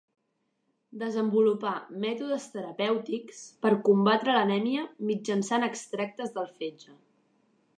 Desenvolupà 1.01 1.73
mètodes 2.05 2.47
terapèutics 2.55 3.41
per 3.67 3.73
combatre 3.91 4.35
l'anèmia 4.39 4.87
mitjançant 5.11 5.67
extractes 5.69 6.35
del 6.39 6.51
fetge. 6.57 6.99